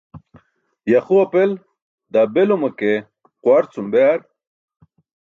Yaxu 0.91 1.15
apel 1.25 1.51
daa 2.13 2.31
beluma 2.33 2.69
ke 2.79 2.91
quwar 3.41 3.63
cum 3.73 3.87
be 3.93 4.01
ar 4.13 4.19